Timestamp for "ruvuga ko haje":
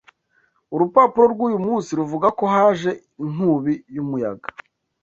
1.99-2.91